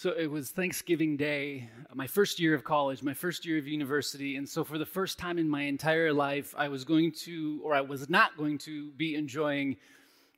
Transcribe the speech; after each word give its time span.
So 0.00 0.14
it 0.16 0.30
was 0.30 0.50
Thanksgiving 0.50 1.18
Day, 1.18 1.68
my 1.92 2.06
first 2.06 2.40
year 2.40 2.54
of 2.54 2.64
college, 2.64 3.02
my 3.02 3.12
first 3.12 3.44
year 3.44 3.58
of 3.58 3.68
university. 3.68 4.36
And 4.36 4.48
so, 4.48 4.64
for 4.64 4.78
the 4.78 4.86
first 4.86 5.18
time 5.18 5.36
in 5.36 5.46
my 5.46 5.64
entire 5.64 6.10
life, 6.10 6.54
I 6.56 6.68
was 6.68 6.84
going 6.84 7.12
to, 7.26 7.60
or 7.62 7.74
I 7.74 7.82
was 7.82 8.08
not 8.08 8.34
going 8.38 8.56
to, 8.60 8.92
be 8.92 9.14
enjoying 9.14 9.76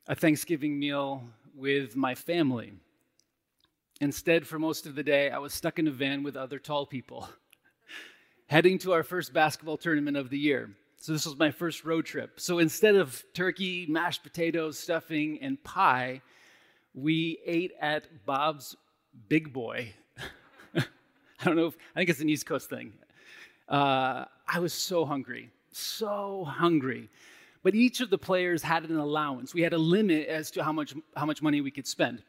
a 0.07 0.15
Thanksgiving 0.15 0.77
meal 0.77 1.23
with 1.55 1.95
my 1.95 2.13
family. 2.13 2.73
Instead, 4.01 4.45
for 4.45 4.59
most 4.59 4.85
of 4.85 4.95
the 4.95 5.03
day, 5.03 5.29
I 5.29 5.37
was 5.37 5.53
stuck 5.53 5.79
in 5.79 5.87
a 5.87 5.91
van 5.91 6.23
with 6.23 6.35
other 6.35 6.59
tall 6.59 6.85
people, 6.85 7.29
heading 8.47 8.77
to 8.79 8.91
our 8.91 9.01
first 9.01 9.31
basketball 9.31 9.77
tournament 9.77 10.17
of 10.17 10.29
the 10.29 10.37
year. 10.37 10.71
So, 10.97 11.13
this 11.13 11.25
was 11.25 11.39
my 11.39 11.51
first 11.51 11.85
road 11.85 12.05
trip. 12.05 12.37
So, 12.37 12.59
instead 12.59 12.95
of 12.95 13.23
turkey, 13.33 13.85
mashed 13.87 14.23
potatoes, 14.23 14.77
stuffing, 14.77 15.39
and 15.41 15.63
pie, 15.63 16.21
we 16.93 17.39
ate 17.45 17.71
at 17.79 18.25
Bob's 18.25 18.75
Big 19.29 19.53
Boy. 19.53 19.93
I 20.75 21.45
don't 21.45 21.55
know 21.55 21.67
if, 21.67 21.77
I 21.95 21.99
think 21.99 22.09
it's 22.09 22.19
an 22.19 22.29
East 22.29 22.45
Coast 22.45 22.69
thing. 22.69 22.93
Uh, 23.67 24.25
I 24.47 24.59
was 24.59 24.73
so 24.73 25.05
hungry, 25.05 25.49
so 25.71 26.45
hungry. 26.45 27.09
But 27.63 27.75
each 27.75 28.01
of 28.01 28.09
the 28.09 28.17
players 28.17 28.61
had 28.61 28.83
an 28.83 28.97
allowance. 28.97 29.53
We 29.53 29.61
had 29.61 29.73
a 29.73 29.77
limit 29.77 30.27
as 30.27 30.51
to 30.51 30.63
how 30.63 30.73
much, 30.73 30.93
how 31.15 31.25
much 31.25 31.41
money 31.41 31.61
we 31.61 31.71
could 31.71 31.87
spend. 31.87 32.21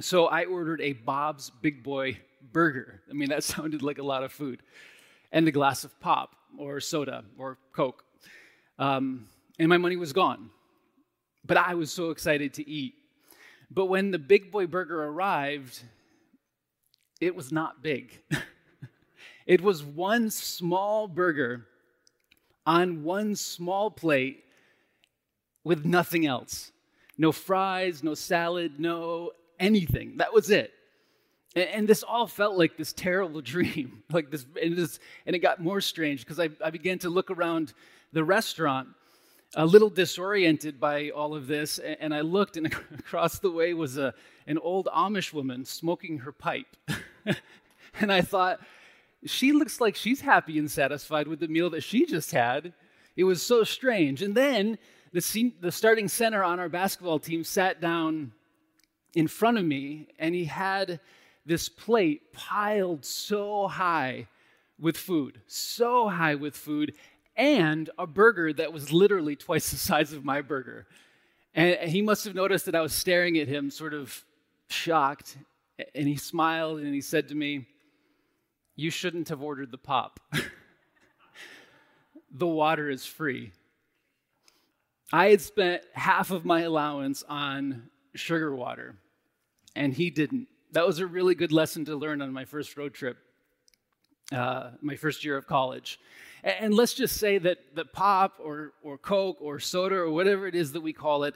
So 0.00 0.26
I 0.26 0.44
ordered 0.44 0.80
a 0.80 0.92
Bob's 0.92 1.50
Big 1.50 1.82
Boy 1.82 2.18
burger. 2.52 3.00
I 3.10 3.12
mean, 3.12 3.28
that 3.30 3.44
sounded 3.52 3.82
like 3.82 3.98
a 3.98 4.02
lot 4.02 4.22
of 4.22 4.32
food. 4.32 4.62
And 5.32 5.46
a 5.48 5.52
glass 5.52 5.82
of 5.82 5.98
pop 6.00 6.36
or 6.56 6.80
soda 6.80 7.24
or 7.36 7.58
Coke. 7.72 8.04
Um, 8.78 9.26
and 9.58 9.68
my 9.68 9.78
money 9.78 9.96
was 9.96 10.12
gone. 10.12 10.50
But 11.44 11.56
I 11.56 11.74
was 11.74 11.92
so 11.92 12.10
excited 12.10 12.54
to 12.54 12.68
eat. 12.68 12.94
But 13.74 13.86
when 13.86 14.12
the 14.12 14.18
Big 14.18 14.52
Boy 14.52 14.66
burger 14.66 15.02
arrived, 15.02 15.82
it 17.20 17.34
was 17.34 17.50
not 17.50 17.82
big. 17.82 18.20
it 19.46 19.60
was 19.60 19.82
one 19.82 20.30
small 20.30 21.08
burger 21.08 21.66
on 22.64 23.02
one 23.02 23.34
small 23.34 23.90
plate 23.90 24.44
with 25.64 25.84
nothing 25.84 26.24
else. 26.24 26.70
No 27.18 27.32
fries, 27.32 28.02
no 28.02 28.14
salad, 28.14 28.78
no 28.78 29.32
anything. 29.58 30.18
That 30.18 30.32
was 30.32 30.50
it. 30.50 30.72
And, 31.56 31.86
this 31.86 32.02
all 32.02 32.26
felt 32.26 32.58
like 32.58 32.76
this 32.76 32.92
terrible 32.92 33.40
dream. 33.52 34.02
like 34.10 34.30
this, 34.30 34.44
and, 34.60 34.76
this, 34.76 34.98
and 35.26 35.34
it 35.34 35.40
got 35.40 35.60
more 35.60 35.80
strange 35.80 36.20
because 36.20 36.40
I, 36.40 36.50
I 36.64 36.70
began 36.70 36.98
to 37.00 37.08
look 37.08 37.30
around 37.30 37.72
the 38.12 38.24
restaurant 38.24 38.88
a 39.56 39.64
little 39.64 39.90
disoriented 39.90 40.80
by 40.80 41.10
all 41.10 41.34
of 41.34 41.46
this, 41.46 41.78
and 41.78 42.14
I 42.14 42.20
looked, 42.20 42.56
and 42.56 42.66
across 42.98 43.38
the 43.38 43.50
way 43.50 43.74
was 43.74 43.96
a, 43.96 44.14
an 44.46 44.58
old 44.58 44.86
Amish 44.86 45.32
woman 45.32 45.64
smoking 45.64 46.18
her 46.18 46.32
pipe. 46.32 46.76
and 48.00 48.12
I 48.12 48.20
thought, 48.20 48.60
she 49.24 49.52
looks 49.52 49.80
like 49.80 49.96
she's 49.96 50.20
happy 50.20 50.58
and 50.58 50.70
satisfied 50.70 51.28
with 51.28 51.40
the 51.40 51.48
meal 51.48 51.70
that 51.70 51.82
she 51.82 52.04
just 52.04 52.32
had. 52.32 52.72
It 53.16 53.24
was 53.24 53.42
so 53.42 53.64
strange. 53.64 54.22
And 54.22 54.34
then 54.34 54.78
the, 55.12 55.52
the 55.60 55.72
starting 55.72 56.08
center 56.08 56.42
on 56.42 56.58
our 56.60 56.68
basketball 56.68 57.18
team 57.18 57.44
sat 57.44 57.80
down 57.80 58.32
in 59.14 59.28
front 59.28 59.58
of 59.58 59.64
me, 59.64 60.08
and 60.18 60.34
he 60.34 60.44
had 60.44 61.00
this 61.46 61.68
plate 61.68 62.32
piled 62.32 63.04
so 63.04 63.68
high 63.68 64.26
with 64.78 64.96
food, 64.96 65.40
so 65.46 66.08
high 66.08 66.34
with 66.34 66.56
food, 66.56 66.94
and 67.36 67.90
a 67.98 68.06
burger 68.06 68.52
that 68.52 68.72
was 68.72 68.92
literally 68.92 69.36
twice 69.36 69.70
the 69.70 69.76
size 69.76 70.12
of 70.12 70.24
my 70.24 70.40
burger. 70.40 70.86
And 71.54 71.88
he 71.88 72.02
must 72.02 72.24
have 72.24 72.34
noticed 72.34 72.66
that 72.66 72.74
I 72.74 72.80
was 72.80 72.92
staring 72.92 73.38
at 73.38 73.48
him, 73.48 73.70
sort 73.70 73.94
of 73.94 74.24
shocked. 74.68 75.36
And 75.94 76.08
he 76.08 76.16
smiled 76.16 76.80
and 76.80 76.94
he 76.94 77.00
said 77.00 77.28
to 77.28 77.34
me, 77.34 77.66
You 78.76 78.90
shouldn't 78.90 79.28
have 79.28 79.42
ordered 79.42 79.70
the 79.70 79.78
pop. 79.78 80.20
the 82.30 82.46
water 82.46 82.90
is 82.90 83.06
free. 83.06 83.52
I 85.12 85.30
had 85.30 85.40
spent 85.40 85.82
half 85.92 86.32
of 86.32 86.44
my 86.44 86.62
allowance 86.62 87.22
on 87.28 87.88
sugar 88.14 88.54
water, 88.54 88.96
and 89.76 89.94
he 89.94 90.10
didn't. 90.10 90.48
That 90.72 90.86
was 90.86 90.98
a 90.98 91.06
really 91.06 91.36
good 91.36 91.52
lesson 91.52 91.84
to 91.84 91.94
learn 91.94 92.20
on 92.20 92.32
my 92.32 92.44
first 92.44 92.76
road 92.76 92.94
trip, 92.94 93.18
uh, 94.32 94.70
my 94.80 94.96
first 94.96 95.24
year 95.24 95.36
of 95.36 95.46
college. 95.46 96.00
And 96.44 96.74
let's 96.74 96.92
just 96.92 97.16
say 97.16 97.38
that, 97.38 97.56
that 97.74 97.94
pop 97.94 98.34
or, 98.38 98.74
or 98.82 98.98
Coke 98.98 99.38
or 99.40 99.58
soda 99.58 99.96
or 99.96 100.10
whatever 100.10 100.46
it 100.46 100.54
is 100.54 100.72
that 100.72 100.82
we 100.82 100.92
call 100.92 101.24
it 101.24 101.34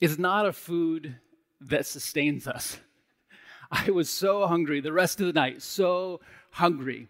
is 0.00 0.18
not 0.18 0.46
a 0.46 0.52
food 0.52 1.16
that 1.60 1.84
sustains 1.84 2.48
us. 2.48 2.78
I 3.70 3.90
was 3.90 4.08
so 4.08 4.46
hungry 4.46 4.80
the 4.80 4.94
rest 4.94 5.20
of 5.20 5.26
the 5.26 5.34
night, 5.34 5.60
so 5.60 6.20
hungry. 6.50 7.08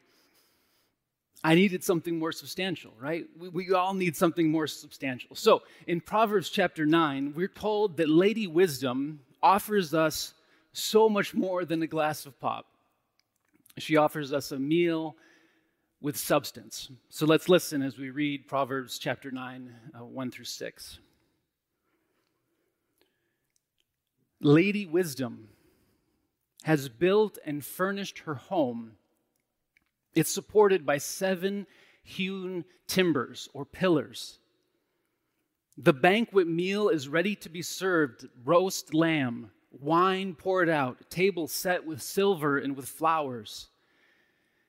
I 1.45 1.55
needed 1.55 1.85
something 1.85 2.19
more 2.19 2.33
substantial, 2.33 2.93
right? 2.99 3.27
We, 3.39 3.49
we, 3.49 3.73
all 3.73 3.95
need 3.95 4.17
something 4.17 4.51
more 4.51 4.67
substantial. 4.67 5.37
So 5.37 5.63
in 5.87 6.01
Proverbs 6.01 6.51
chapter 6.51 6.85
9, 6.85 7.35
we're 7.37 7.47
told 7.47 7.97
that 7.99 8.09
Lady 8.09 8.49
Wisdom 8.49 9.21
offers 9.41 9.95
us 9.95 10.35
so 10.73 11.09
much 11.09 11.33
more 11.33 11.65
than 11.65 11.81
a 11.83 11.87
glass 11.87 12.27
of 12.27 12.41
pop. 12.41 12.67
She 13.79 13.97
offers 13.97 14.33
us 14.33 14.51
a 14.51 14.59
meal 14.59 15.15
with 16.05 16.19
substance. 16.19 16.91
So 17.09 17.25
let's 17.25 17.49
listen 17.49 17.81
as 17.81 17.97
we 17.97 18.11
read 18.11 18.47
Proverbs 18.47 18.99
chapter 18.99 19.31
9, 19.31 19.75
uh, 19.99 20.05
1 20.05 20.31
through 20.31 20.45
6. 20.45 20.99
Lady 24.43 24.85
Wisdom 24.85 25.49
has 26.65 26.91
built 26.91 27.39
and 27.47 27.65
furnished 27.65 28.19
her 28.19 28.35
home. 28.35 28.93
It's 30.15 30.31
supported 30.31 30.85
by 30.85 30.99
seven 30.99 31.67
hewn 32.03 32.67
timbers 32.87 33.49
or 33.55 33.65
pillars. 33.65 34.41
The 35.79 35.95
banquet 35.95 36.47
meal 36.47 36.91
is 36.91 37.09
ready 37.09 37.35
to 37.37 37.49
be 37.49 37.63
served 37.63 38.29
roast 38.45 38.93
lamb, 38.93 39.53
wine 39.71 40.35
poured 40.35 40.69
out, 40.69 41.09
table 41.09 41.49
set 41.49 41.87
with 41.87 42.03
silver 42.03 42.59
and 42.59 42.77
with 42.77 42.91
flowers. 42.91 43.69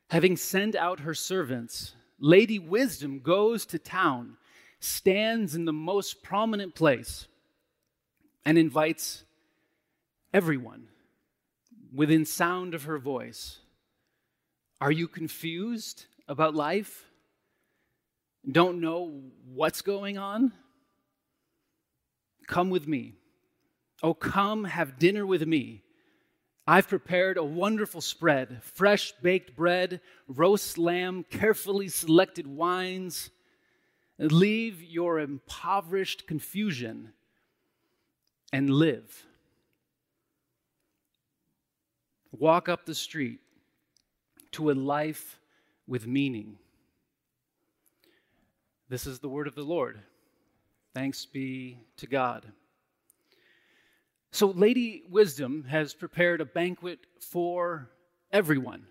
Having 0.10 0.38
sent 0.38 0.76
out 0.76 1.02
her 1.02 1.14
servants, 1.14 1.96
Lady 2.20 2.60
Wisdom 2.60 3.20
goes 3.20 3.66
to 3.68 3.80
town, 3.80 4.38
stands 4.80 5.56
in 5.56 5.66
the 5.66 5.74
most 5.74 6.22
prominent 6.22 6.76
place, 6.76 7.28
and 8.46 8.58
invites 8.58 9.24
everyone 10.34 10.88
within 11.94 12.26
sound 12.26 12.74
of 12.74 12.84
her 12.84 13.00
voice. 13.00 13.60
Are 14.80 14.92
you 14.92 15.08
confused 15.08 16.06
about 16.28 16.54
life? 16.54 17.06
Don't 18.50 18.80
know 18.80 19.24
what's 19.46 19.82
going 19.82 20.18
on? 20.18 20.52
Come 22.48 22.70
with 22.70 22.88
me. 22.88 23.16
Oh, 24.04 24.14
come 24.14 24.66
have 24.66 25.00
dinner 25.00 25.26
with 25.26 25.48
me. 25.48 25.85
I've 26.68 26.88
prepared 26.88 27.38
a 27.38 27.44
wonderful 27.44 28.02
spread 28.02 28.62
fresh 28.64 29.14
baked 29.22 29.56
bread, 29.56 30.02
roast 30.28 30.78
lamb, 30.78 31.24
carefully 31.30 31.90
selected 31.90 32.48
wines. 32.48 33.30
Leave 34.18 34.82
your 34.82 35.20
impoverished 35.20 36.26
confusion 36.26 37.12
and 38.52 38.70
live. 38.70 39.26
Walk 42.32 42.68
up 42.68 42.86
the 42.86 42.96
street 42.96 43.40
to 44.52 44.72
a 44.72 44.74
life 44.74 45.40
with 45.88 46.08
meaning. 46.08 46.58
This 48.90 49.06
is 49.06 49.20
the 49.20 49.30
word 49.30 49.48
of 49.48 49.56
the 49.56 49.64
Lord. 49.64 50.00
Thanks 50.94 51.26
be 51.26 51.80
to 51.98 52.08
God. 52.08 52.46
So, 54.36 54.48
Lady 54.48 55.02
Wisdom 55.10 55.64
has 55.70 55.94
prepared 55.94 56.42
a 56.42 56.46
banquet 56.46 57.00
for 57.22 57.90
everyone. 58.34 58.86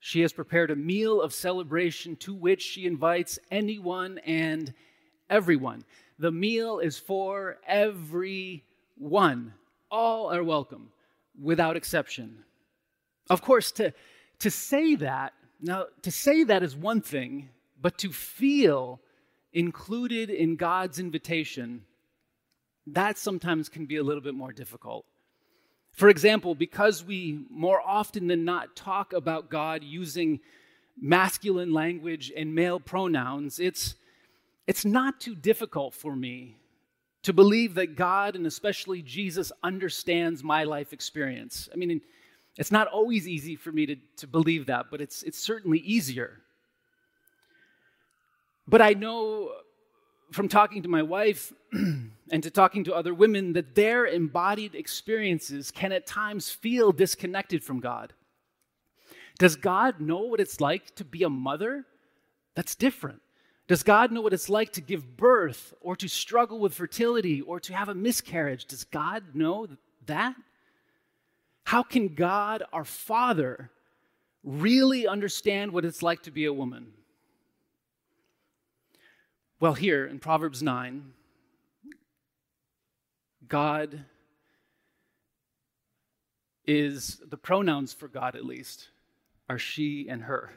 She 0.00 0.22
has 0.22 0.32
prepared 0.32 0.72
a 0.72 0.74
meal 0.74 1.22
of 1.22 1.32
celebration 1.32 2.16
to 2.16 2.34
which 2.34 2.60
she 2.60 2.86
invites 2.86 3.38
anyone 3.52 4.18
and 4.26 4.74
everyone. 5.30 5.84
The 6.18 6.32
meal 6.32 6.80
is 6.80 6.98
for 6.98 7.58
everyone. 7.68 8.64
All 9.92 10.32
are 10.34 10.42
welcome, 10.42 10.90
without 11.40 11.76
exception. 11.76 12.38
Of 13.28 13.42
course, 13.42 13.70
to, 13.70 13.94
to 14.40 14.50
say 14.50 14.96
that, 14.96 15.34
now, 15.60 15.84
to 16.02 16.10
say 16.10 16.42
that 16.42 16.64
is 16.64 16.74
one 16.74 17.00
thing, 17.00 17.50
but 17.80 17.96
to 17.98 18.10
feel 18.10 19.00
included 19.52 20.30
in 20.30 20.56
God's 20.56 20.98
invitation 20.98 21.84
that 22.86 23.18
sometimes 23.18 23.68
can 23.68 23.86
be 23.86 23.96
a 23.96 24.02
little 24.02 24.22
bit 24.22 24.34
more 24.34 24.52
difficult. 24.52 25.04
For 25.92 26.08
example, 26.08 26.54
because 26.54 27.04
we 27.04 27.44
more 27.50 27.80
often 27.80 28.26
than 28.26 28.44
not 28.44 28.76
talk 28.76 29.12
about 29.12 29.50
God 29.50 29.82
using 29.82 30.40
masculine 31.00 31.72
language 31.72 32.32
and 32.36 32.54
male 32.54 32.80
pronouns, 32.80 33.58
it's, 33.58 33.96
it's 34.66 34.84
not 34.84 35.20
too 35.20 35.34
difficult 35.34 35.94
for 35.94 36.14
me 36.14 36.56
to 37.22 37.32
believe 37.32 37.74
that 37.74 37.96
God 37.96 38.36
and 38.36 38.46
especially 38.46 39.02
Jesus 39.02 39.52
understands 39.62 40.42
my 40.42 40.64
life 40.64 40.92
experience. 40.92 41.68
I 41.72 41.76
mean, 41.76 42.00
It's 42.56 42.72
not 42.72 42.88
always 42.88 43.28
easy 43.28 43.56
for 43.56 43.72
me 43.72 43.86
to, 43.86 43.96
to 44.16 44.26
believe 44.26 44.66
that, 44.66 44.86
but 44.90 45.00
it's, 45.00 45.22
it's 45.22 45.38
certainly 45.38 45.78
easier. 45.78 46.40
But 48.66 48.80
I 48.82 48.92
know 48.92 49.52
from 50.32 50.48
talking 50.48 50.82
to 50.82 50.88
my 50.88 51.02
wife 51.02 51.52
and 51.72 52.42
to 52.42 52.50
talking 52.50 52.84
to 52.84 52.94
other 52.94 53.12
women 53.14 53.52
that 53.54 53.74
their 53.74 54.06
embodied 54.06 54.74
experiences 54.74 55.70
can 55.70 55.92
at 55.92 56.06
times 56.06 56.50
feel 56.50 56.92
disconnected 56.92 57.64
from 57.64 57.80
God. 57.80 58.12
Does 59.38 59.56
God 59.56 60.00
know 60.00 60.20
what 60.20 60.40
it's 60.40 60.60
like 60.60 60.94
to 60.96 61.04
be 61.04 61.22
a 61.22 61.30
mother? 61.30 61.86
That's 62.54 62.74
different. 62.74 63.22
Does 63.68 63.82
God 63.82 64.10
know 64.10 64.20
what 64.20 64.32
it's 64.32 64.48
like 64.48 64.72
to 64.72 64.80
give 64.80 65.16
birth 65.16 65.72
or 65.80 65.94
to 65.96 66.08
struggle 66.08 66.58
with 66.58 66.74
fertility 66.74 67.40
or 67.40 67.60
to 67.60 67.72
have 67.72 67.88
a 67.88 67.94
miscarriage? 67.94 68.66
Does 68.66 68.84
God 68.84 69.22
know 69.34 69.68
that? 70.06 70.34
How 71.64 71.82
can 71.82 72.14
God, 72.14 72.64
our 72.72 72.84
Father, 72.84 73.70
really 74.42 75.06
understand 75.06 75.72
what 75.72 75.84
it's 75.84 76.02
like 76.02 76.22
to 76.24 76.30
be 76.30 76.46
a 76.46 76.52
woman? 76.52 76.92
Well, 79.60 79.74
here 79.74 80.06
in 80.06 80.20
Proverbs 80.20 80.62
9, 80.62 81.12
God 83.46 84.06
is 86.66 87.20
the 87.28 87.36
pronouns 87.36 87.92
for 87.92 88.08
God, 88.08 88.36
at 88.36 88.46
least, 88.46 88.88
are 89.50 89.58
she 89.58 90.08
and 90.08 90.22
her. 90.22 90.50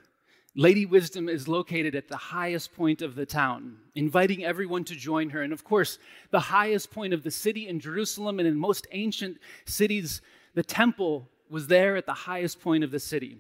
Lady 0.56 0.86
Wisdom 0.86 1.28
is 1.28 1.50
located 1.50 1.96
at 1.96 2.08
the 2.08 2.16
highest 2.16 2.74
point 2.76 3.02
of 3.02 3.16
the 3.16 3.26
town, 3.26 3.76
inviting 3.94 4.46
everyone 4.46 4.86
to 4.86 4.96
join 4.96 5.32
her. 5.32 5.42
And 5.42 5.52
of 5.52 5.66
course, 5.66 6.00
the 6.32 6.40
highest 6.40 6.90
point 6.90 7.14
of 7.14 7.24
the 7.24 7.32
city 7.32 7.68
in 7.68 7.82
Jerusalem 7.82 8.40
and 8.40 8.48
in 8.48 8.56
most 8.56 8.88
ancient 8.94 9.38
cities, 9.66 10.22
the 10.54 10.64
temple 10.64 11.28
was 11.50 11.68
there 11.68 11.98
at 11.98 12.06
the 12.06 12.14
highest 12.14 12.62
point 12.62 12.86
of 12.86 12.92
the 12.92 13.02
city. 13.02 13.36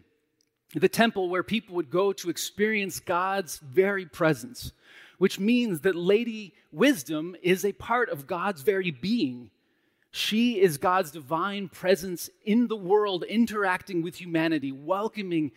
The 0.76 0.90
temple 0.90 1.30
where 1.30 1.44
people 1.44 1.76
would 1.76 1.90
go 1.90 2.12
to 2.12 2.30
experience 2.30 3.00
God's 3.00 3.60
very 3.60 4.06
presence, 4.06 4.74
which 5.24 5.40
means 5.40 5.80
that 5.80 5.96
Lady 5.96 6.54
Wisdom 6.74 7.34
is 7.42 7.64
a 7.64 7.72
part 7.72 8.10
of 8.10 8.28
God's 8.28 8.62
very 8.62 8.92
being. 8.92 9.52
She 10.12 10.60
is 10.60 10.78
God's 10.78 11.12
divine 11.12 11.70
presence 11.70 12.30
in 12.44 12.68
the 12.68 12.76
world, 12.76 13.24
interacting 13.24 14.02
with 14.02 14.20
humanity, 14.20 14.74
welcoming 14.74 15.54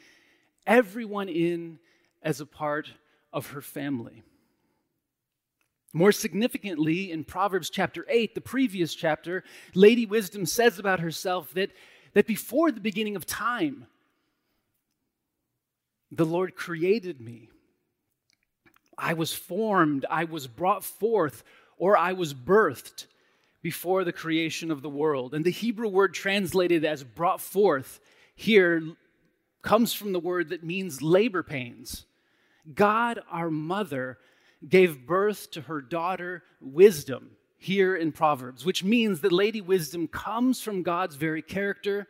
everyone 0.69 1.29
in 1.29 1.81
as 2.23 2.41
a 2.41 2.47
part 2.47 2.93
of 3.33 3.49
her 3.49 3.61
family. 3.61 4.23
More 5.93 6.13
significantly, 6.13 7.11
in 7.11 7.25
Proverbs 7.25 7.69
chapter 7.69 8.07
8, 8.09 8.37
the 8.37 8.41
previous 8.41 8.95
chapter, 8.95 9.43
Lady 9.75 10.07
Wisdom 10.07 10.47
says 10.47 10.79
about 10.79 11.01
herself 11.01 11.53
that, 11.55 11.73
that 12.15 12.29
before 12.29 12.71
the 12.71 12.79
beginning 12.79 13.17
of 13.17 13.27
time, 13.27 13.89
the 16.13 16.25
Lord 16.25 16.55
created 16.55 17.21
me. 17.21 17.49
I 18.99 19.15
was 19.15 19.33
formed, 19.33 20.07
I 20.11 20.25
was 20.25 20.47
brought 20.47 20.85
forth, 20.85 21.45
or 21.79 21.97
I 21.97 22.13
was 22.13 22.33
birthed 22.33 23.07
before 23.63 24.05
the 24.05 24.13
creation 24.13 24.71
of 24.71 24.83
the 24.83 24.89
world. 24.89 25.35
And 25.35 25.45
the 25.45 25.51
Hebrew 25.51 25.89
word 25.89 26.15
translated 26.15 26.85
as 26.85 27.05
brought 27.05 27.41
forth 27.41 28.01
here 28.35 28.83
comes 29.63 29.93
from 29.93 30.13
the 30.13 30.21
word 30.21 30.51
that 30.51 30.63
means 30.63 31.03
labor 31.03 31.43
pains. 31.43 32.07
God, 32.75 33.21
our 33.31 33.51
mother, 33.51 34.19
gave 34.67 35.07
birth 35.07 35.51
to 35.53 35.63
her 35.63 35.81
daughter, 35.81 36.43
wisdom, 36.61 37.31
here 37.59 37.97
in 37.97 38.13
Proverbs, 38.13 38.65
which 38.65 38.85
means 38.85 39.21
that 39.21 39.33
Lady 39.33 39.61
Wisdom 39.61 40.07
comes 40.07 40.61
from 40.61 40.83
God's 40.83 41.17
very 41.17 41.43
character, 41.43 42.07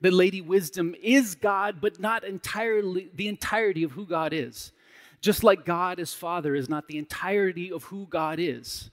that 0.00 0.12
Lady 0.12 0.40
Wisdom 0.40 0.94
is 1.02 1.34
God, 1.34 1.80
but 1.80 1.98
not 1.98 2.24
entirely 2.24 3.10
the 3.14 3.28
entirety 3.28 3.82
of 3.84 3.92
who 3.92 4.04
God 4.04 4.32
is. 4.32 4.72
Just 5.20 5.42
like 5.42 5.64
God 5.64 5.98
as 5.98 6.14
Father 6.14 6.54
is 6.54 6.68
not 6.68 6.86
the 6.86 6.98
entirety 6.98 7.72
of 7.72 7.84
who 7.84 8.06
God 8.06 8.38
is. 8.38 8.90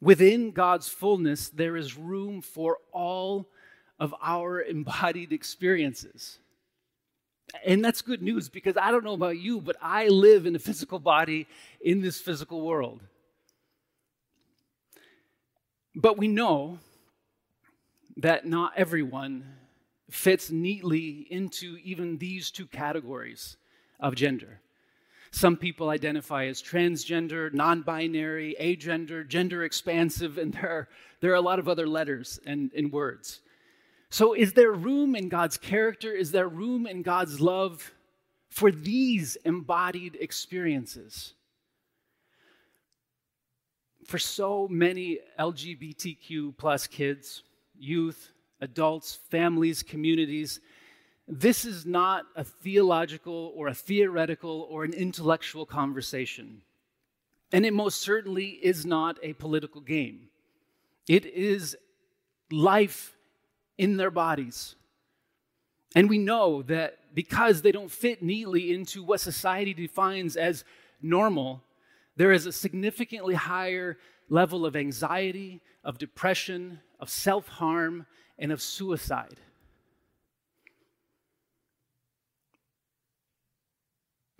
Within 0.00 0.50
God's 0.50 0.88
fullness, 0.88 1.50
there 1.50 1.76
is 1.76 1.96
room 1.96 2.40
for 2.40 2.78
all 2.92 3.48
of 3.98 4.14
our 4.22 4.62
embodied 4.62 5.32
experiences. 5.32 6.38
And 7.64 7.84
that's 7.84 8.00
good 8.02 8.22
news 8.22 8.48
because 8.48 8.76
I 8.76 8.90
don't 8.90 9.04
know 9.04 9.14
about 9.14 9.38
you, 9.38 9.60
but 9.60 9.76
I 9.82 10.08
live 10.08 10.46
in 10.46 10.56
a 10.56 10.60
physical 10.60 10.98
body 10.98 11.46
in 11.80 12.00
this 12.00 12.20
physical 12.20 12.62
world. 12.62 13.02
But 15.94 16.16
we 16.16 16.28
know 16.28 16.78
that 18.16 18.46
not 18.46 18.72
everyone 18.76 19.44
fits 20.08 20.50
neatly 20.50 21.26
into 21.30 21.76
even 21.82 22.18
these 22.18 22.50
two 22.50 22.66
categories 22.66 23.56
of 23.98 24.14
gender. 24.14 24.60
Some 25.32 25.56
people 25.56 25.90
identify 25.90 26.46
as 26.46 26.60
transgender, 26.60 27.52
non 27.52 27.82
binary, 27.82 28.56
agender, 28.60 29.26
gender 29.26 29.64
expansive, 29.64 30.38
and 30.38 30.52
there 30.52 30.68
are, 30.68 30.88
there 31.20 31.32
are 31.32 31.36
a 31.36 31.40
lot 31.40 31.58
of 31.58 31.68
other 31.68 31.86
letters 31.86 32.40
and, 32.46 32.72
and 32.74 32.92
words. 32.92 33.40
So, 34.10 34.34
is 34.34 34.54
there 34.54 34.72
room 34.72 35.14
in 35.14 35.28
God's 35.28 35.56
character? 35.56 36.12
Is 36.12 36.32
there 36.32 36.48
room 36.48 36.86
in 36.86 37.02
God's 37.02 37.40
love 37.40 37.92
for 38.50 38.72
these 38.72 39.36
embodied 39.44 40.16
experiences? 40.20 41.34
For 44.06 44.18
so 44.18 44.66
many 44.66 45.20
LGBTQ 45.38 46.56
plus 46.56 46.88
kids, 46.88 47.44
youth, 47.78 48.32
adults, 48.60 49.20
families, 49.30 49.84
communities, 49.84 50.58
this 51.30 51.64
is 51.64 51.86
not 51.86 52.26
a 52.34 52.42
theological 52.42 53.52
or 53.54 53.68
a 53.68 53.74
theoretical 53.74 54.66
or 54.68 54.82
an 54.82 54.92
intellectual 54.92 55.64
conversation. 55.64 56.62
And 57.52 57.64
it 57.64 57.72
most 57.72 58.00
certainly 58.00 58.48
is 58.48 58.84
not 58.84 59.16
a 59.22 59.32
political 59.34 59.80
game. 59.80 60.28
It 61.08 61.24
is 61.24 61.76
life 62.50 63.16
in 63.78 63.96
their 63.96 64.10
bodies. 64.10 64.74
And 65.94 66.08
we 66.08 66.18
know 66.18 66.62
that 66.62 66.98
because 67.14 67.62
they 67.62 67.72
don't 67.72 67.90
fit 67.90 68.22
neatly 68.22 68.72
into 68.74 69.02
what 69.02 69.20
society 69.20 69.72
defines 69.72 70.36
as 70.36 70.64
normal, 71.00 71.62
there 72.16 72.32
is 72.32 72.46
a 72.46 72.52
significantly 72.52 73.34
higher 73.34 73.98
level 74.28 74.66
of 74.66 74.76
anxiety, 74.76 75.60
of 75.84 75.98
depression, 75.98 76.80
of 76.98 77.08
self 77.08 77.46
harm, 77.48 78.06
and 78.38 78.50
of 78.50 78.60
suicide. 78.60 79.38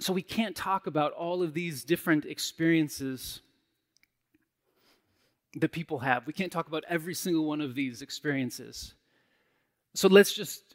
So 0.00 0.14
we 0.14 0.22
can't 0.22 0.56
talk 0.56 0.86
about 0.86 1.12
all 1.12 1.42
of 1.42 1.52
these 1.52 1.84
different 1.84 2.24
experiences 2.24 3.40
that 5.56 5.72
people 5.72 5.98
have. 5.98 6.26
We 6.26 6.32
can't 6.32 6.50
talk 6.50 6.68
about 6.68 6.84
every 6.88 7.14
single 7.14 7.44
one 7.44 7.60
of 7.60 7.74
these 7.74 8.00
experiences. 8.00 8.94
So 9.94 10.08
let's 10.08 10.32
just 10.32 10.74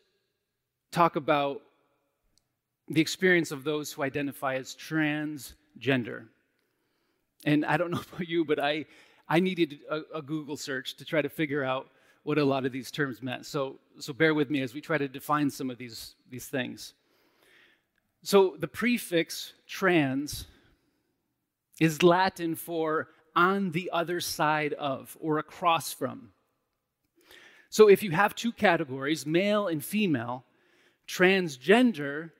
talk 0.91 1.15
about 1.15 1.61
the 2.87 3.01
experience 3.01 3.51
of 3.51 3.63
those 3.63 3.91
who 3.91 4.03
identify 4.03 4.55
as 4.55 4.75
transgender. 4.75 6.27
And 7.45 7.65
I 7.65 7.77
don't 7.77 7.89
know 7.95 8.01
about 8.13 8.27
you, 8.27 8.45
but 8.45 8.59
I, 8.59 8.85
I 9.27 9.39
needed 9.39 9.79
a, 9.89 10.01
a, 10.13 10.21
Google 10.21 10.55
search 10.55 10.97
to 10.97 11.05
try 11.05 11.23
to 11.23 11.29
figure 11.29 11.63
out 11.63 11.87
what 12.21 12.37
a 12.37 12.45
lot 12.45 12.63
of 12.63 12.71
these 12.71 12.91
terms 12.91 13.23
meant. 13.23 13.47
So, 13.47 13.79
so 13.97 14.13
bear 14.13 14.35
with 14.35 14.51
me 14.51 14.61
as 14.61 14.75
we 14.75 14.81
try 14.81 14.99
to 14.99 15.07
define 15.07 15.49
some 15.49 15.71
of 15.71 15.79
these, 15.79 16.13
these 16.29 16.45
things. 16.45 16.93
So 18.25 18.55
the 18.57 18.67
prefix 18.67 19.53
trans 19.67 20.47
is 21.79 22.01
Latin 22.01 22.55
for 22.55 23.09
on 23.35 23.69
the 23.69 23.91
other 23.93 24.19
side 24.19 24.73
of 24.73 25.15
or 25.19 25.37
across 25.37 25.93
from. 25.93 26.31
So 27.69 27.87
if 27.87 28.01
you 28.01 28.09
have 28.09 28.33
two 28.33 28.51
categories, 28.51 29.27
male 29.27 29.67
and 29.67 29.85
female, 29.85 30.43
transgender 31.07 32.31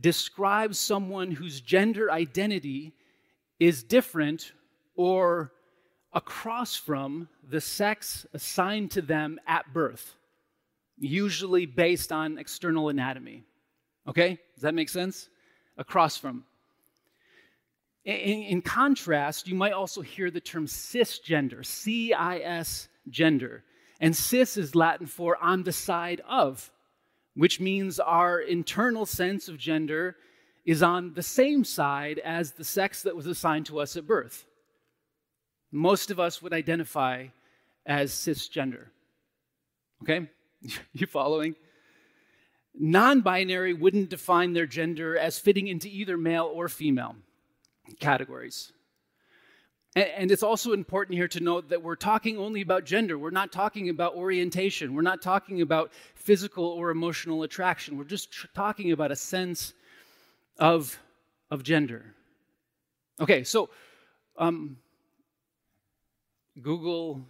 describes 0.00 0.78
someone 0.78 1.32
whose 1.32 1.60
gender 1.60 2.08
identity 2.08 2.92
is 3.58 3.82
different 3.82 4.52
or 4.94 5.50
across 6.12 6.76
from 6.76 7.28
the 7.50 7.60
sex 7.60 8.24
assigned 8.32 8.92
to 8.92 9.02
them 9.02 9.40
at 9.48 9.74
birth, 9.74 10.14
usually 11.00 11.66
based 11.66 12.12
on 12.12 12.38
external 12.38 12.90
anatomy. 12.90 13.42
Okay? 14.06 14.38
Does 14.54 14.62
that 14.62 14.74
make 14.74 14.88
sense? 14.88 15.28
Across 15.76 16.16
from. 16.16 16.44
In, 18.04 18.42
in, 18.42 18.62
contrast, 18.62 19.46
you 19.46 19.54
might 19.54 19.72
also 19.72 20.00
hear 20.00 20.30
the 20.30 20.40
term 20.40 20.66
cisgender, 20.66 21.64
C 21.64 22.12
I 22.12 22.38
S 22.38 22.88
gender. 23.08 23.62
And 24.00 24.16
cis 24.16 24.56
is 24.56 24.74
Latin 24.74 25.06
for 25.06 25.36
on 25.36 25.62
the 25.62 25.72
side 25.72 26.20
of, 26.28 26.72
which 27.34 27.60
means 27.60 28.00
our 28.00 28.40
internal 28.40 29.06
sense 29.06 29.48
of 29.48 29.56
gender 29.56 30.16
is 30.64 30.82
on 30.82 31.14
the 31.14 31.22
same 31.22 31.64
side 31.64 32.18
as 32.18 32.52
the 32.52 32.64
sex 32.64 33.02
that 33.02 33.14
was 33.14 33.26
assigned 33.26 33.66
to 33.66 33.78
us 33.78 33.96
at 33.96 34.06
birth. 34.06 34.46
Most 35.70 36.10
of 36.10 36.20
us 36.20 36.42
would 36.42 36.52
identify 36.52 37.28
as 37.86 38.12
cisgender. 38.12 38.86
Okay? 40.02 40.28
You 40.92 41.06
following? 41.06 41.56
Non 42.74 43.20
binary 43.20 43.74
wouldn't 43.74 44.08
define 44.08 44.52
their 44.52 44.66
gender 44.66 45.16
as 45.16 45.38
fitting 45.38 45.68
into 45.68 45.88
either 45.88 46.16
male 46.16 46.50
or 46.52 46.68
female 46.68 47.16
categories. 48.00 48.72
And 49.94 50.30
it's 50.30 50.42
also 50.42 50.72
important 50.72 51.18
here 51.18 51.28
to 51.28 51.40
note 51.40 51.68
that 51.68 51.82
we're 51.82 51.96
talking 51.96 52.38
only 52.38 52.62
about 52.62 52.86
gender. 52.86 53.18
We're 53.18 53.30
not 53.30 53.52
talking 53.52 53.90
about 53.90 54.14
orientation. 54.14 54.94
We're 54.94 55.02
not 55.02 55.20
talking 55.20 55.60
about 55.60 55.92
physical 56.14 56.64
or 56.64 56.90
emotional 56.90 57.42
attraction. 57.42 57.98
We're 57.98 58.04
just 58.04 58.32
tr- 58.32 58.46
talking 58.54 58.92
about 58.92 59.12
a 59.12 59.16
sense 59.16 59.74
of, 60.58 60.98
of 61.50 61.62
gender. 61.62 62.14
Okay, 63.20 63.44
so 63.44 63.68
um, 64.38 64.78
Google 66.62 67.20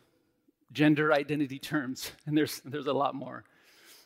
gender 0.70 1.12
identity 1.12 1.58
terms, 1.58 2.12
and 2.26 2.38
there's, 2.38 2.60
there's 2.64 2.86
a 2.86 2.92
lot 2.92 3.16
more. 3.16 3.42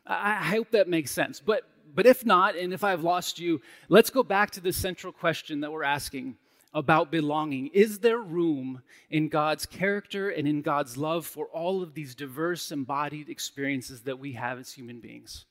I, 0.07 0.45
hope 0.45 0.71
that 0.71 0.89
makes 0.89 1.11
sense. 1.11 1.41
But, 1.41 1.65
but 1.95 2.07
if 2.07 2.25
not, 2.25 2.57
and 2.57 2.73
if 2.73 2.85
I've 2.85 3.03
lost 3.03 3.39
you, 3.39 3.61
let's 3.89 4.11
go 4.11 4.23
back 4.23 4.51
to 4.53 4.61
the 4.61 4.73
central 4.73 5.13
question 5.13 5.61
that 5.61 5.73
we're 5.73 5.83
asking 5.83 6.37
about 6.73 7.11
belonging. 7.11 7.69
Is 7.69 8.01
there 8.01 8.19
room 8.19 8.83
in 9.11 9.29
God's 9.29 9.67
character 9.67 10.29
and 10.29 10.47
in 10.47 10.63
God's 10.63 10.97
love 10.97 11.27
for 11.27 11.47
all 11.47 11.83
of 11.83 11.95
these 11.95 12.15
diverse 12.15 12.71
embodied 12.71 13.29
experiences 13.29 14.03
that 14.03 14.19
we 14.19 14.33
have 14.33 14.59
as 14.59 14.73
human 14.73 15.01
beings? 15.01 15.47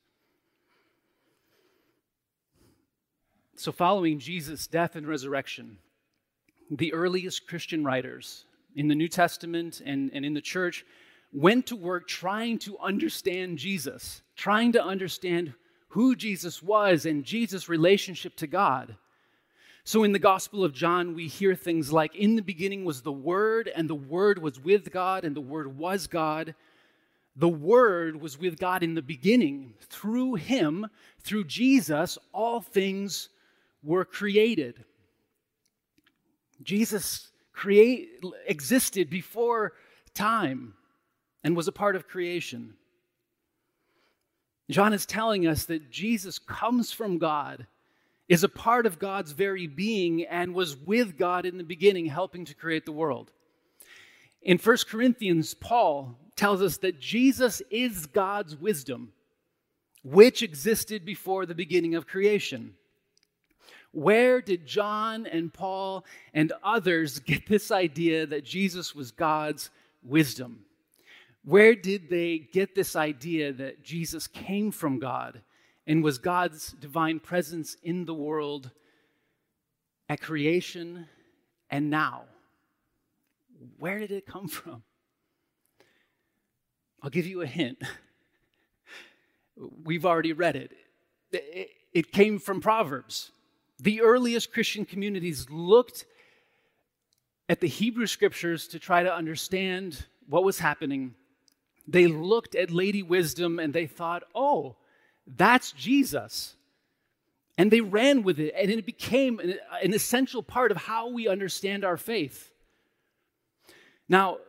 So, 3.57 3.71
following 3.71 4.19
Jesus' 4.19 4.67
death 4.67 4.95
and 4.95 5.07
resurrection, 5.07 5.77
the 6.69 6.93
earliest 6.93 7.47
Christian 7.47 7.83
writers 7.83 8.45
in 8.75 8.87
the 8.87 8.95
New 8.95 9.07
Testament 9.07 9.81
and, 9.83 10.11
and 10.13 10.25
in 10.25 10.33
the 10.33 10.41
church 10.41 10.85
went 11.35 11.67
to 11.67 11.75
work 11.75 12.07
trying 12.07 12.57
to 12.57 12.77
understand 12.79 13.57
Jesus, 13.57 14.21
trying 14.37 14.71
to 14.71 14.83
understand 14.83 15.53
who 15.89 16.15
Jesus 16.15 16.63
was 16.63 17.05
and 17.05 17.25
Jesus' 17.25 17.67
relationship 17.67 18.35
to 18.37 18.47
God. 18.47 18.95
So 19.83 20.03
in 20.03 20.13
the 20.13 20.19
Gospel 20.19 20.63
of 20.63 20.73
John, 20.73 21.13
we 21.13 21.27
hear 21.27 21.53
things 21.53 21.91
like 21.91 22.15
In 22.15 22.35
the 22.35 22.41
beginning 22.41 22.85
was 22.85 23.01
the 23.01 23.11
Word, 23.11 23.69
and 23.75 23.89
the 23.89 23.95
Word 23.95 24.41
was 24.41 24.59
with 24.59 24.91
God, 24.91 25.25
and 25.25 25.35
the 25.35 25.41
Word 25.41 25.77
was 25.77 26.07
God. 26.07 26.55
The 27.35 27.49
Word 27.49 28.19
was 28.19 28.39
with 28.39 28.57
God 28.57 28.81
in 28.81 28.95
the 28.95 29.01
beginning. 29.01 29.73
Through 29.81 30.35
Him, 30.35 30.87
through 31.19 31.43
Jesus, 31.43 32.17
all 32.33 32.61
things 32.61 33.29
were 33.83 34.05
created. 34.05 34.85
Jesus 36.63 37.29
create, 37.51 38.23
existed 38.47 39.09
before 39.09 39.73
time 40.13 40.73
and 41.45 41.55
was 41.55 41.67
a 41.67 41.71
part 41.71 41.95
of 41.95 42.07
creation. 42.07 42.73
John 44.67 44.93
is 44.93 45.05
telling 45.05 45.45
us 45.45 45.65
that 45.65 45.91
Jesus 45.91 46.39
comes 46.39 46.91
from 46.91 47.19
God 47.19 47.67
is 48.27 48.43
a 48.43 48.49
part 48.49 48.87
of 48.87 48.97
God's 48.97 49.31
very 49.31 49.67
being 49.67 50.23
and 50.25 50.55
was 50.55 50.75
with 50.75 51.19
God 51.19 51.45
in 51.45 51.59
the 51.59 51.63
beginning, 51.63 52.07
helping 52.07 52.45
to 52.45 52.55
create 52.55 52.83
the 52.83 52.91
world. 52.91 53.31
In 54.41 54.57
1 54.57 54.77
Corinthians, 54.89 55.53
Paul 55.53 56.17
tells 56.35 56.63
us 56.63 56.77
that 56.77 56.99
Jesus 56.99 57.61
is 57.69 58.07
God's 58.07 58.55
wisdom, 58.55 59.13
which 60.03 60.41
existed 60.41 61.05
before 61.05 61.45
the 61.45 61.53
beginning 61.53 61.93
of 61.93 62.07
creation. 62.07 62.73
Where 63.91 64.41
did 64.41 64.65
John 64.65 65.27
and 65.27 65.53
Paul 65.53 66.05
and 66.33 66.51
others 66.63 67.19
get 67.31 67.45
this 67.47 67.69
idea 67.69 68.25
that 68.25 68.45
Jesus 68.45 68.95
was 68.95 69.11
God's 69.11 69.69
wisdom? 70.01 70.65
Where 71.45 71.75
did 71.75 72.09
they 72.09 72.39
get 72.39 72.75
this 72.75 72.95
idea 72.95 73.53
that 73.53 73.83
Jesus 73.83 74.27
came 74.27 74.71
from 74.71 74.99
God 74.99 75.41
and 75.87 76.03
was 76.03 76.17
God's 76.17 76.71
divine 76.71 77.19
presence 77.19 77.77
in 77.83 78.05
the 78.05 78.13
world 78.13 78.71
at 80.09 80.21
creation 80.21 81.07
and 81.69 81.89
now. 81.89 82.23
Where 83.77 83.99
did 83.99 84.11
it 84.11 84.25
come 84.25 84.47
from? 84.47 84.83
I'll 87.01 87.09
give 87.09 87.27
you 87.27 87.41
a 87.41 87.47
hint. 87.47 87.81
We've 89.83 90.05
already 90.05 90.33
read 90.33 90.55
it. 90.55 90.71
It 91.93 92.11
came 92.11 92.39
from 92.39 92.61
Proverbs. 92.61 93.31
The 93.79 94.01
earliest 94.01 94.51
Christian 94.51 94.85
communities 94.85 95.49
looked 95.49 96.05
at 97.47 97.59
the 97.59 97.67
Hebrew 97.67 98.07
scriptures 98.07 98.67
to 98.69 98.79
try 98.79 99.03
to 99.03 99.13
understand 99.13 100.05
what 100.27 100.43
was 100.43 100.59
happening. 100.59 101.13
They 101.87 102.07
looked 102.07 102.55
at 102.55 102.71
Lady 102.71 103.03
Wisdom 103.03 103.59
and 103.59 103.73
they 103.73 103.85
thought, 103.85 104.23
oh, 104.33 104.75
that's 105.27 105.71
Jesus. 105.71 106.55
And 107.57 107.71
they 107.71 107.81
ran 107.81 108.23
with 108.23 108.39
it, 108.39 108.53
and 108.55 108.69
it 108.69 108.85
became 108.85 109.39
an, 109.39 109.55
an 109.81 109.93
essential 109.93 110.43
part 110.43 110.71
of 110.71 110.77
how 110.77 111.09
we 111.09 111.27
understand 111.27 111.85
our 111.85 111.95
faith. 111.95 112.51
Now, 114.09 114.39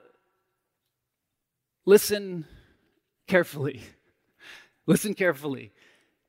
listen 1.85 2.47
carefully. 3.29 3.83
Listen 4.89 5.15
carefully. 5.15 5.73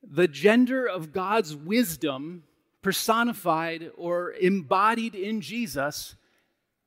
The 0.02 0.28
gender 0.28 0.88
of 0.88 1.12
God's 1.12 1.56
wisdom 1.56 2.44
personified 2.82 3.92
or 3.96 4.32
embodied 4.32 5.14
in 5.14 5.42
Jesus, 5.42 6.16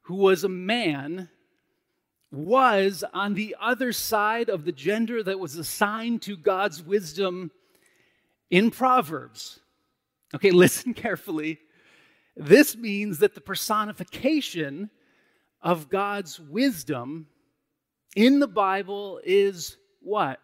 who 0.02 0.16
was 0.16 0.42
a 0.42 0.48
man, 0.48 1.28
was 2.32 3.02
on 3.12 3.34
the 3.34 3.56
other 3.60 3.92
side 3.92 4.48
of 4.48 4.64
the 4.64 4.72
gender 4.72 5.22
that 5.22 5.38
was 5.38 5.56
assigned 5.56 6.22
to 6.22 6.36
God's 6.36 6.82
wisdom 6.82 7.50
in 8.50 8.70
Proverbs. 8.70 9.60
Okay, 10.34 10.50
listen 10.52 10.94
carefully. 10.94 11.58
This 12.36 12.76
means 12.76 13.18
that 13.18 13.34
the 13.34 13.40
personification 13.40 14.90
of 15.60 15.88
God's 15.90 16.38
wisdom 16.40 17.26
in 18.16 18.38
the 18.38 18.48
Bible 18.48 19.20
is 19.24 19.76
what? 20.00 20.40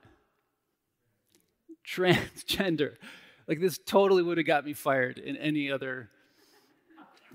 Transgender. 1.87 2.97
Like, 3.47 3.61
this 3.61 3.79
totally 3.79 4.23
would 4.23 4.39
have 4.39 4.47
got 4.47 4.65
me 4.65 4.73
fired 4.73 5.19
in 5.19 5.37
any 5.37 5.71
other 5.71 6.11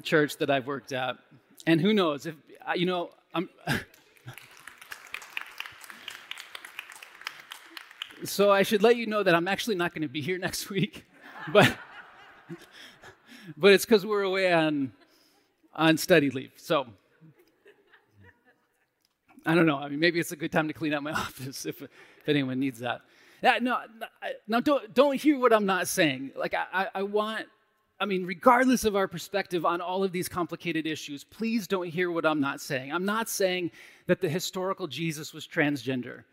church 0.03 0.37
that 0.37 0.49
I've 0.49 0.67
worked 0.67 0.91
at. 0.91 1.17
And 1.65 1.79
who 1.79 1.93
knows, 1.93 2.25
if, 2.25 2.35
you 2.75 2.85
know, 2.85 3.11
I'm. 3.33 3.49
So 8.23 8.51
I 8.51 8.63
should 8.63 8.83
let 8.83 8.97
you 8.97 9.07
know 9.07 9.23
that 9.23 9.33
I'm 9.33 9.47
actually 9.47 9.75
not 9.75 9.93
going 9.93 10.03
to 10.03 10.07
be 10.07 10.21
here 10.21 10.37
next 10.47 10.69
week, 10.69 11.05
but 11.51 11.75
but 13.57 13.71
it's 13.71 13.85
because 13.85 14.05
we're 14.05 14.23
away 14.23 14.51
on 14.53 14.91
on 15.73 15.97
study 15.97 16.29
leave. 16.29 16.51
So 16.57 16.87
I 19.45 19.55
don't 19.55 19.65
know. 19.65 19.77
I 19.77 19.89
mean, 19.89 19.99
maybe 19.99 20.19
it's 20.19 20.31
a 20.31 20.35
good 20.35 20.51
time 20.51 20.67
to 20.67 20.73
clean 20.73 20.93
out 20.93 21.03
my 21.03 21.11
office 21.27 21.65
if, 21.65 21.81
if 21.81 21.89
anyone 22.27 22.59
needs 22.59 22.79
that. 22.79 23.01
Yeah, 23.41 23.57
no, 23.59 23.79
no, 24.47 24.61
don't 24.61 24.93
don't 24.93 25.15
hear 25.15 25.39
what 25.39 25.51
I'm 25.51 25.65
not 25.65 25.87
saying. 25.87 26.31
Like 26.35 26.53
I, 26.53 26.87
I 26.93 27.03
want. 27.03 27.47
I 27.99 28.05
mean, 28.05 28.25
regardless 28.25 28.83
of 28.83 28.95
our 28.95 29.07
perspective 29.07 29.63
on 29.63 29.79
all 29.79 30.03
of 30.03 30.11
these 30.11 30.27
complicated 30.27 30.87
issues, 30.87 31.23
please 31.23 31.67
don't 31.67 31.87
hear 31.87 32.09
what 32.09 32.25
I'm 32.25 32.41
not 32.41 32.59
saying. 32.59 32.91
I'm 32.91 33.05
not 33.05 33.29
saying 33.29 33.69
that 34.07 34.21
the 34.21 34.29
historical 34.29 34.87
Jesus 34.87 35.35
was 35.35 35.47
transgender. 35.47 36.23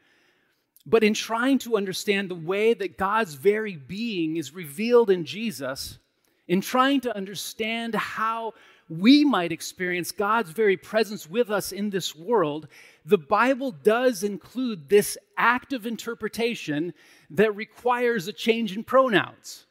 But 0.88 1.04
in 1.04 1.12
trying 1.12 1.59
to 1.61 1.76
understand 1.76 2.30
the 2.30 2.35
way 2.35 2.73
that 2.73 2.97
God's 2.97 3.35
very 3.35 3.76
being 3.76 4.38
is 4.38 4.54
revealed 4.54 5.11
in 5.11 5.26
Jesus, 5.26 5.99
in 6.47 6.62
trying 6.62 7.02
to 7.02 7.14
understand 7.14 7.95
how 7.95 8.54
we 8.88 9.23
might 9.23 9.52
experience 9.52 10.12
God's 10.12 10.50
very 10.50 10.78
presence 10.78 11.28
with 11.28 11.50
us 11.50 11.73
in 11.73 11.90
this 11.90 12.16
world, 12.16 12.68
the 13.04 13.18
Bible 13.18 13.71
does 13.71 14.23
include 14.23 14.88
this 14.88 15.18
act 15.37 15.75
of 15.75 15.85
interpretation 15.85 16.95
that 17.28 17.54
requires 17.54 18.26
a 18.26 18.33
change 18.33 18.75
in 18.75 18.83
pronouns. 18.83 19.66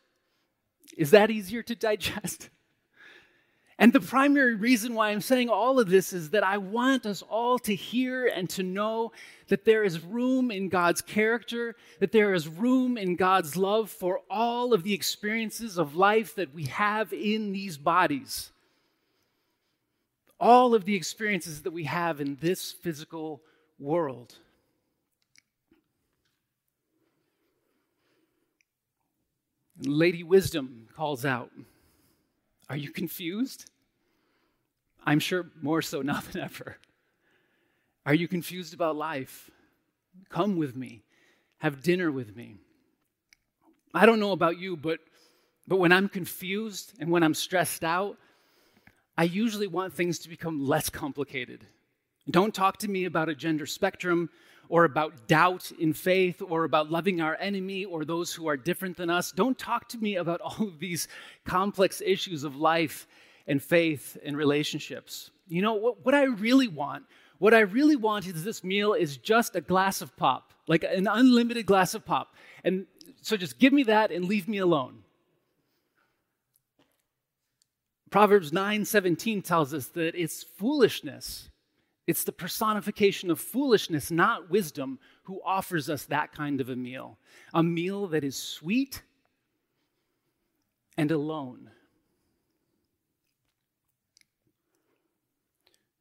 Is 1.00 1.09
that 1.12 1.31
easier 1.31 1.63
to 1.63 1.74
digest? 1.74 2.50
And 3.79 3.93
the 3.93 4.00
primary 4.00 4.55
reason 4.55 4.96
why 4.96 5.12
I'm 5.12 5.22
saying 5.22 5.50
all 5.50 5.79
of 5.79 5.88
this 5.88 6.12
is 6.12 6.31
that 6.31 6.43
I 6.43 6.57
want 6.57 7.05
us 7.05 7.22
all 7.22 7.60
to 7.60 7.75
hear 7.75 8.25
and 8.25 8.50
to 8.51 8.63
know 8.63 9.12
that 9.50 9.65
there 9.65 9.84
is 9.84 10.03
room 10.03 10.50
in 10.50 10.67
God's 10.69 11.01
character, 11.01 11.75
that 12.00 12.12
there 12.12 12.34
is 12.34 12.48
room 12.48 12.98
in 12.98 13.15
God's 13.15 13.55
love 13.55 13.91
for 13.91 14.22
all 14.31 14.74
of 14.74 14.84
the 14.84 14.96
experiences 14.96 15.77
of 15.77 15.96
life 15.96 16.34
that 16.36 16.55
we 16.55 16.65
have 16.65 17.13
in 17.13 17.51
these 17.51 17.77
bodies. 17.77 18.51
All 20.39 20.74
of 20.74 20.86
the 20.86 20.96
experiences 20.96 21.62
that 21.62 21.72
we 21.72 21.84
have 21.84 22.19
in 22.19 22.38
this 22.41 22.72
physical 22.72 23.41
world. 23.77 24.34
Lady 29.79 30.24
Wisdom 30.24 30.88
calls 30.96 31.25
out. 31.25 31.51
Are 32.69 32.77
you 32.77 32.91
confused? 32.91 33.69
I'm 35.05 35.19
sure 35.19 35.45
more 35.62 35.81
so 35.81 36.01
now 36.03 36.21
than 36.31 36.41
ever. 36.41 36.77
Are 38.05 38.13
you 38.13 38.27
confused 38.27 38.74
about 38.74 38.95
life? 38.95 39.50
Come 40.29 40.57
with 40.57 40.75
me. 40.75 41.03
Have 41.59 41.81
dinner 41.81 42.12
with 42.12 42.36
me. 42.36 42.57
I 43.93 44.05
don't 44.05 44.19
know 44.19 44.31
about 44.31 44.59
you, 44.59 44.77
but, 44.77 45.00
but 45.67 45.77
when 45.77 45.91
I'm 45.91 46.07
confused 46.07 46.93
and 47.00 47.09
when 47.09 47.24
I'm 47.24 47.33
stressed 47.33 47.83
out, 47.83 48.17
I 49.17 49.24
usually 49.24 49.67
want 49.67 49.93
things 49.93 50.19
to 50.19 50.29
become 50.29 50.65
less 50.65 50.89
complicated. 50.89 51.65
Don't 52.29 52.53
talk 52.53 52.77
to 52.79 52.88
me 52.88 53.05
about 53.05 53.29
a 53.29 53.36
gender 53.36 53.65
spectrum 53.65 54.29
or 54.69 54.83
about 54.83 55.27
doubt 55.27 55.71
in 55.79 55.93
faith 55.93 56.41
or 56.41 56.63
about 56.63 56.91
loving 56.91 57.21
our 57.21 57.36
enemy 57.39 57.86
or 57.86 58.05
those 58.05 58.33
who 58.33 58.47
are 58.47 58.57
different 58.57 58.97
than 58.97 59.09
us. 59.09 59.31
Don't 59.31 59.57
talk 59.57 59.88
to 59.89 59.97
me 59.97 60.15
about 60.15 60.41
all 60.41 60.67
of 60.67 60.79
these 60.79 61.07
complex 61.45 62.01
issues 62.05 62.43
of 62.43 62.55
life 62.55 63.07
and 63.47 63.62
faith 63.62 64.17
and 64.25 64.36
relationships. 64.36 65.31
You 65.47 65.62
know, 65.62 65.74
what, 65.75 66.05
what 66.05 66.15
I 66.15 66.24
really 66.24 66.67
want, 66.67 67.05
what 67.39 67.53
I 67.53 67.59
really 67.59 67.95
want 67.95 68.27
is 68.27 68.43
this 68.43 68.63
meal 68.63 68.93
is 68.93 69.17
just 69.17 69.55
a 69.55 69.62
glass 69.62 70.01
of 70.01 70.15
pop, 70.17 70.53
like 70.67 70.83
an 70.83 71.07
unlimited 71.07 71.65
glass 71.65 71.93
of 71.93 72.05
pop. 72.05 72.36
And 72.63 72.86
so 73.21 73.38
just 73.38 73.59
give 73.59 73.74
me 73.74 73.83
that 73.83 74.12
and 74.12 74.25
leave 74.25 74.47
me 74.47 74.57
alone. 74.57 75.03
Proverbs 78.09 78.51
9:17 78.51 79.43
tells 79.43 79.74
us 79.74 79.88
that 79.89 80.15
it's 80.15 80.43
foolishness 80.43 81.50
it's 82.08 82.24
the 82.24 82.32
personification 82.32 83.30
of 83.30 83.40
foolishness, 83.40 84.10
not 84.10 84.50
wisdom, 84.50 84.98
who 85.24 85.42
offers 85.46 85.90
us 85.90 86.06
that 86.06 86.32
kind 86.32 86.62
of 86.62 86.70
a 86.70 86.76
meal. 86.76 87.18
A 87.54 87.62
meal 87.62 88.08
that 88.08 88.24
is 88.24 88.38
sweet 88.38 89.04
and 90.98 91.12
alone. 91.12 91.70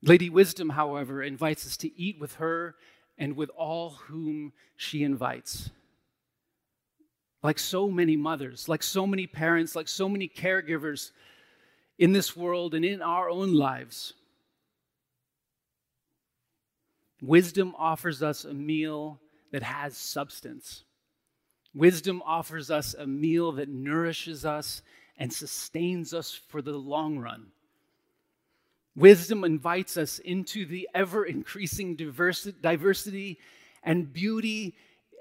Lady 0.00 0.30
Wisdom, 0.30 0.68
however, 0.68 1.24
invites 1.24 1.66
us 1.66 1.76
to 1.78 2.00
eat 2.00 2.20
with 2.20 2.36
her 2.36 2.76
and 3.18 3.34
with 3.34 3.50
all 3.50 3.90
whom 3.90 4.52
she 4.76 5.02
invites. 5.02 5.70
Like 7.42 7.58
so 7.58 7.90
many 7.90 8.16
mothers, 8.16 8.68
like 8.68 8.84
so 8.84 9.08
many 9.08 9.26
parents, 9.26 9.74
like 9.74 9.88
so 9.88 10.08
many 10.08 10.28
caregivers 10.28 11.10
in 11.98 12.12
this 12.12 12.36
world 12.36 12.74
and 12.74 12.84
in 12.84 13.02
our 13.02 13.28
own 13.28 13.54
lives, 13.54 14.14
Wisdom 17.20 17.74
offers 17.78 18.22
us 18.22 18.44
a 18.44 18.54
meal 18.54 19.20
that 19.52 19.62
has 19.62 19.96
substance. 19.96 20.84
Wisdom 21.74 22.22
offers 22.24 22.70
us 22.70 22.94
a 22.94 23.06
meal 23.06 23.52
that 23.52 23.68
nourishes 23.68 24.44
us 24.44 24.82
and 25.18 25.32
sustains 25.32 26.12
us 26.12 26.32
for 26.32 26.60
the 26.62 26.72
long 26.72 27.18
run. 27.18 27.46
Wisdom 28.94 29.44
invites 29.44 29.96
us 29.96 30.18
into 30.20 30.64
the 30.64 30.88
ever 30.94 31.24
increasing 31.24 31.96
diversity 31.96 33.38
and 33.82 34.12
beauty 34.12 34.74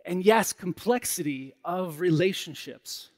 and, 0.06 0.24
yes, 0.24 0.54
complexity 0.54 1.54
of 1.66 2.00
relationships. 2.00 3.10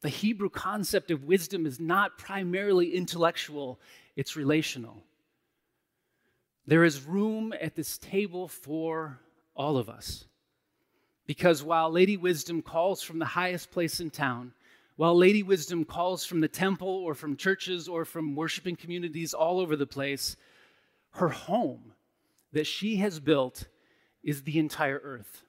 The 0.00 0.08
Hebrew 0.08 0.50
concept 0.50 1.10
of 1.10 1.24
wisdom 1.24 1.66
is 1.66 1.78
not 1.78 2.18
primarily 2.18 2.94
intellectual, 2.94 3.78
it's 4.16 4.36
relational. 4.36 5.02
There 6.66 6.84
is 6.84 7.04
room 7.04 7.52
at 7.60 7.74
this 7.74 7.98
table 7.98 8.48
for 8.48 9.20
all 9.54 9.76
of 9.76 9.88
us. 9.88 10.24
Because 11.26 11.62
while 11.62 11.90
Lady 11.90 12.16
Wisdom 12.16 12.62
calls 12.62 13.02
from 13.02 13.18
the 13.18 13.24
highest 13.24 13.70
place 13.70 14.00
in 14.00 14.10
town, 14.10 14.52
while 14.96 15.16
Lady 15.16 15.42
Wisdom 15.42 15.84
calls 15.84 16.24
from 16.24 16.40
the 16.40 16.48
temple 16.48 16.88
or 16.88 17.14
from 17.14 17.36
churches 17.36 17.88
or 17.88 18.04
from 18.04 18.36
worshiping 18.36 18.76
communities 18.76 19.34
all 19.34 19.58
over 19.58 19.76
the 19.76 19.86
place, 19.86 20.36
her 21.12 21.30
home 21.30 21.92
that 22.52 22.66
she 22.66 22.96
has 22.96 23.20
built 23.20 23.66
is 24.22 24.42
the 24.42 24.58
entire 24.58 25.00
earth. 25.02 25.42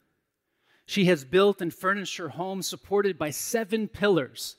She 0.85 1.05
has 1.05 1.23
built 1.23 1.61
and 1.61 1.73
furnished 1.73 2.17
her 2.17 2.29
home 2.29 2.61
supported 2.61 3.17
by 3.17 3.29
seven 3.31 3.87
pillars 3.87 4.55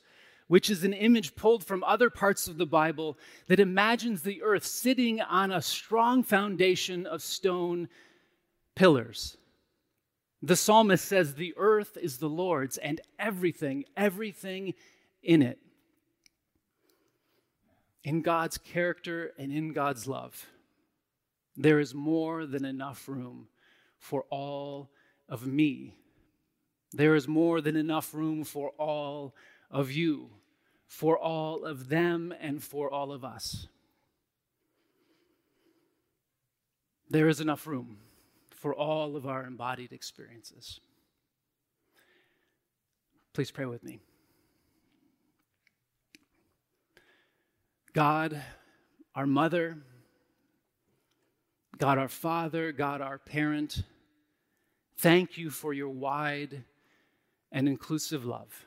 which 0.47 0.69
is 0.69 0.83
an 0.83 0.93
image 0.93 1.35
pulled 1.35 1.63
from 1.63 1.83
other 1.83 2.09
parts 2.09 2.47
of 2.47 2.57
the 2.57 2.65
Bible 2.65 3.17
that 3.47 3.59
imagines 3.59 4.21
the 4.21 4.41
earth 4.41 4.65
sitting 4.65 5.21
on 5.21 5.51
a 5.51 5.61
strong 5.61 6.23
foundation 6.23 7.05
of 7.05 7.21
stone 7.21 7.89
pillars. 8.75 9.37
The 10.41 10.55
psalmist 10.55 11.03
says, 11.03 11.33
The 11.35 11.53
earth 11.57 11.97
is 12.01 12.17
the 12.17 12.29
Lord's 12.29 12.77
and 12.77 13.01
everything, 13.19 13.85
everything 13.95 14.73
in 15.21 15.41
it. 15.41 15.59
In 18.03 18.21
God's 18.21 18.57
character 18.57 19.33
and 19.37 19.51
in 19.51 19.73
God's 19.73 20.07
love, 20.07 20.45
there 21.57 21.79
is 21.79 21.93
more 21.93 22.45
than 22.45 22.63
enough 22.63 23.09
room 23.09 23.47
for 23.97 24.23
all 24.29 24.91
of 25.27 25.45
me. 25.45 25.95
There 26.93 27.15
is 27.15 27.27
more 27.27 27.59
than 27.59 27.75
enough 27.75 28.13
room 28.13 28.43
for 28.43 28.69
all 28.77 29.35
of 29.69 29.91
you, 29.91 30.29
for 30.87 31.17
all 31.17 31.65
of 31.65 31.89
them, 31.89 32.33
and 32.39 32.63
for 32.63 32.91
all 32.91 33.11
of 33.11 33.23
us. 33.23 33.67
There 37.09 37.27
is 37.27 37.39
enough 37.39 37.67
room 37.67 37.97
for 38.49 38.73
all 38.73 39.15
of 39.15 39.27
our 39.27 39.45
embodied 39.45 39.93
experiences. 39.93 40.79
Please 43.33 43.51
pray 43.51 43.65
with 43.65 43.83
me. 43.83 43.99
God, 47.93 48.41
our 49.15 49.27
mother, 49.27 49.77
God, 51.77 51.97
our 51.97 52.07
father, 52.07 52.71
God, 52.71 53.01
our 53.01 53.17
parent, 53.17 53.83
thank 54.97 55.37
you 55.37 55.49
for 55.49 55.73
your 55.73 55.89
wide 55.89 56.63
and 57.51 57.67
inclusive 57.67 58.25
love. 58.25 58.66